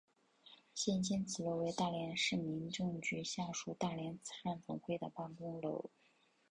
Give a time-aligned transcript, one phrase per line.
[0.73, 5.91] 现今此楼为大连市民政局下属大连慈善总会的办公楼。